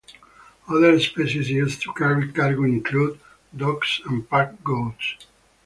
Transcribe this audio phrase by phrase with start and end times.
[0.67, 3.19] Other species used to carry cargo include
[3.55, 5.17] dogs and pack goats.